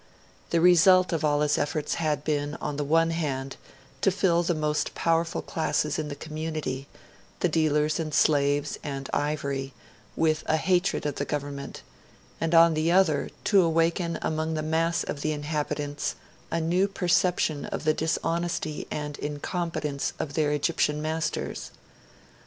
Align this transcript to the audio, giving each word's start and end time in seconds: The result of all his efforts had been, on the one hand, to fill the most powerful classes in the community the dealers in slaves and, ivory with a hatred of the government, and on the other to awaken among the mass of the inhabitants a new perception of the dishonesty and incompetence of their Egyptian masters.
The 0.49 0.59
result 0.61 1.13
of 1.13 1.23
all 1.23 1.41
his 1.41 1.59
efforts 1.59 1.93
had 2.01 2.23
been, 2.23 2.55
on 2.55 2.75
the 2.77 2.83
one 2.83 3.11
hand, 3.11 3.55
to 4.01 4.09
fill 4.09 4.41
the 4.41 4.55
most 4.55 4.95
powerful 4.95 5.43
classes 5.43 5.99
in 5.99 6.07
the 6.07 6.15
community 6.15 6.87
the 7.41 7.47
dealers 7.47 7.99
in 7.99 8.11
slaves 8.11 8.79
and, 8.83 9.11
ivory 9.13 9.75
with 10.15 10.41
a 10.47 10.57
hatred 10.57 11.05
of 11.05 11.17
the 11.17 11.23
government, 11.25 11.83
and 12.39 12.55
on 12.55 12.73
the 12.73 12.91
other 12.91 13.29
to 13.43 13.61
awaken 13.61 14.17
among 14.23 14.55
the 14.55 14.63
mass 14.63 15.03
of 15.03 15.21
the 15.21 15.33
inhabitants 15.33 16.15
a 16.49 16.59
new 16.59 16.87
perception 16.87 17.65
of 17.65 17.83
the 17.83 17.93
dishonesty 17.93 18.87
and 18.89 19.19
incompetence 19.19 20.13
of 20.17 20.33
their 20.33 20.51
Egyptian 20.51 20.99
masters. 20.99 21.69